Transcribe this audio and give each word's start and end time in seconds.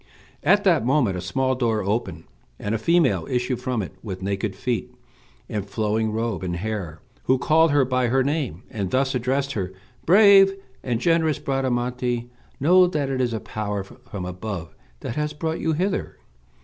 At 0.41 0.63
that 0.63 0.83
moment 0.83 1.15
a 1.15 1.21
small 1.21 1.53
door 1.53 1.83
opened, 1.83 2.23
and 2.57 2.73
a 2.73 2.79
female 2.79 3.27
issued 3.29 3.59
from 3.61 3.83
it 3.83 3.93
with 4.01 4.23
naked 4.23 4.55
feet, 4.55 4.91
and 5.47 5.69
flowing 5.69 6.11
robe 6.11 6.41
and 6.41 6.55
hair, 6.55 7.01
who 7.25 7.37
called 7.37 7.69
her 7.69 7.85
by 7.85 8.07
her 8.07 8.23
name, 8.23 8.63
and 8.71 8.89
thus 8.89 9.13
addressed 9.13 9.51
her: 9.51 9.71
"Brave 10.07 10.55
and 10.83 10.99
generous 10.99 11.37
Bradamante, 11.37 12.31
know 12.59 12.87
that 12.87 13.11
it 13.11 13.21
is 13.21 13.31
a 13.31 13.39
power 13.39 13.83
from 13.83 14.25
above 14.25 14.73
that 15.01 15.17
has 15.17 15.33
brought 15.33 15.59
you 15.59 15.73
hither. 15.73 16.17